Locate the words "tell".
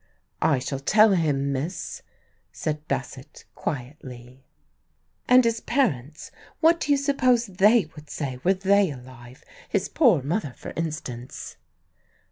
0.79-1.11